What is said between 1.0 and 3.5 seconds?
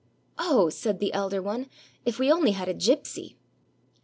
elder one," if we only had a gypsy!